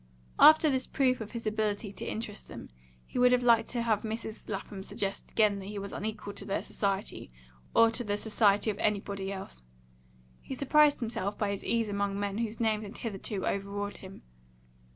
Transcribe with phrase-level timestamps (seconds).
[0.39, 2.71] After this proof of his ability to interest them,
[3.05, 4.49] he would have liked to have Mrs.
[4.49, 7.31] Lapham suggest again that he was unequal to their society,
[7.75, 9.63] or to the society of anybody else.
[10.41, 14.23] He surprised himself by his ease among men whose names had hitherto overawed him.